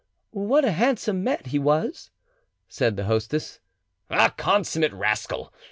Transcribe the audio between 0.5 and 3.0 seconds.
a handsome man he was!" said